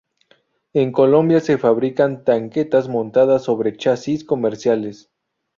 [0.73, 5.11] En Colombia se fabrican tanquetas montadas sobre chasis comerciales.